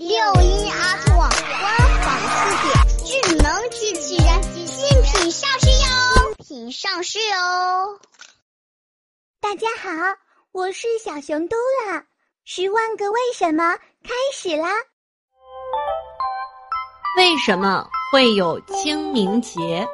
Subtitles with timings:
[0.00, 0.08] 六
[0.40, 2.72] 一儿童网官方词典，
[3.04, 6.34] 智能机器人新品上市哟！
[6.42, 8.00] 新品上市哦！
[9.42, 9.90] 大家好，
[10.52, 12.02] 我是小熊嘟啦，
[12.46, 14.70] 十万个为什么开始啦！
[17.18, 19.86] 为什么会有清明节？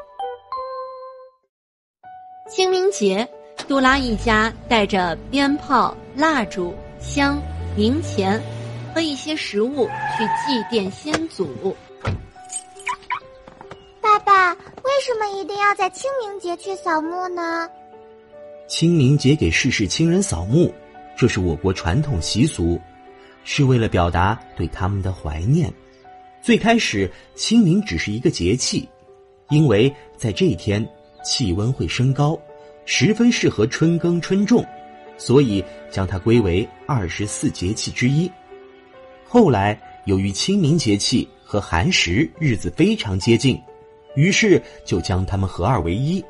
[2.48, 3.28] 清明节，
[3.66, 7.42] 杜拉一家带着鞭炮、蜡烛、香、
[7.76, 8.40] 冥钱
[8.96, 9.86] 和一些食物
[10.16, 11.76] 去祭奠先祖。
[14.00, 17.68] 爸爸，为什么一定要在清明节去扫墓呢？
[18.66, 20.72] 清明节给逝世亲人扫墓，
[21.14, 22.80] 这是我国传统习俗，
[23.44, 25.70] 是为了表达对他们的怀念。
[26.40, 28.88] 最开始，清明只是一个节气，
[29.50, 30.82] 因为在这一天
[31.22, 32.40] 气温会升高，
[32.86, 34.64] 十分适合春耕春种，
[35.18, 38.32] 所以将它归为二十四节气之一。
[39.28, 43.60] 后来，由于清明节气和寒食日子非常接近，
[44.14, 46.24] 于是就将它们合二为一，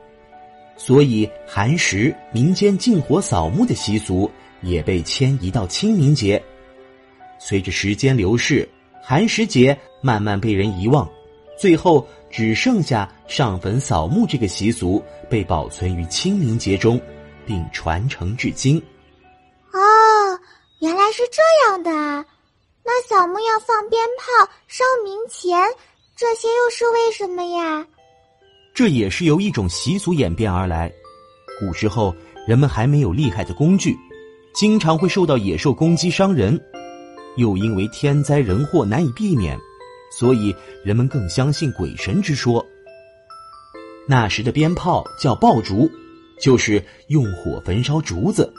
[0.76, 4.30] 所以寒食民间禁火扫墓的习俗
[4.62, 6.42] 也被迁移到清明节。
[7.38, 8.68] 随着时间流逝。
[9.08, 11.08] 寒食节慢慢被人遗忘，
[11.56, 17.00] 最后只剩下上坟扫墓这个习俗被保存于清明节中，
[17.46, 18.82] 并传承至今。
[19.72, 19.78] 哦，
[20.80, 22.26] 原来是这样的啊！
[22.86, 25.60] 那扫墓要放鞭炮、烧冥钱，
[26.14, 27.84] 这些又是为什么呀？
[28.72, 30.92] 这也是由一种习俗演变而来。
[31.58, 32.14] 古时候
[32.46, 33.96] 人们还没有厉害的工具，
[34.54, 36.58] 经常会受到野兽攻击伤人。
[37.36, 39.58] 又因为天灾人祸难以避免，
[40.12, 42.64] 所以人们更相信鬼神之说。
[44.06, 45.90] 那时的鞭炮叫爆竹，
[46.40, 48.50] 就是用火焚烧竹子，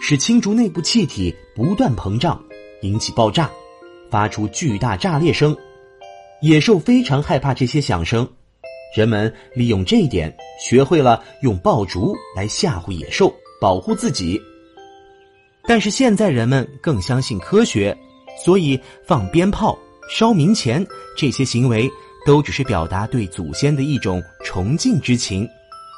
[0.00, 2.40] 使青竹内部气体不断膨胀，
[2.82, 3.50] 引起爆炸，
[4.14, 5.56] 发出巨大炸裂声。
[6.40, 8.24] 野兽非常害怕这些响声，
[8.96, 14.40] 人们利用这一点，学会了用爆竹来吓唬野兽，保护自己。
[15.66, 17.96] 但是现在人们更相信科学。
[18.36, 19.76] 所以，放鞭炮、
[20.08, 20.84] 烧冥钱
[21.16, 21.90] 这些行为，
[22.24, 25.48] 都只是表达对祖先的一种崇敬之情，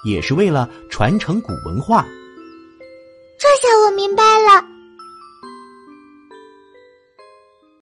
[0.07, 2.07] 也是为了传承古文化。
[3.39, 4.66] 这下我明白了。